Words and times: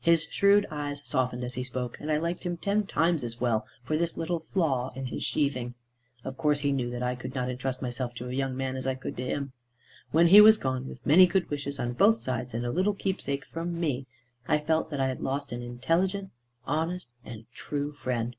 His 0.00 0.24
shrewd 0.30 0.64
eyes 0.70 1.02
softened 1.04 1.44
as 1.44 1.52
he 1.52 1.62
spoke, 1.62 2.00
and 2.00 2.10
I 2.10 2.16
liked 2.16 2.44
him 2.44 2.56
ten 2.56 2.86
times 2.86 3.22
as 3.22 3.42
well 3.42 3.66
for 3.84 3.98
this 3.98 4.16
little 4.16 4.46
flaw 4.54 4.90
in 4.94 5.04
his 5.04 5.22
sheathing. 5.22 5.74
Of 6.24 6.38
course 6.38 6.60
he 6.60 6.72
knew 6.72 6.88
that 6.88 7.02
I 7.02 7.14
could 7.14 7.34
not 7.34 7.50
entrust 7.50 7.82
myself 7.82 8.14
to 8.14 8.30
a 8.30 8.32
young 8.32 8.56
man, 8.56 8.76
as 8.76 8.86
I 8.86 8.94
could 8.94 9.18
to 9.18 9.26
him. 9.26 9.52
When 10.12 10.28
he 10.28 10.40
was 10.40 10.56
gone, 10.56 10.88
with 10.88 11.04
many 11.04 11.26
good 11.26 11.50
wishes 11.50 11.78
on 11.78 11.92
both 11.92 12.20
sides, 12.22 12.54
and 12.54 12.64
a 12.64 12.70
little 12.72 12.94
keepsake 12.94 13.44
from 13.44 13.78
me, 13.78 14.06
I 14.48 14.60
felt 14.60 14.88
that 14.88 14.98
I 15.00 15.08
had 15.08 15.20
lost 15.20 15.52
an 15.52 15.60
intelligent, 15.60 16.30
honest, 16.66 17.10
and 17.22 17.44
true 17.52 17.92
friend. 17.92 18.34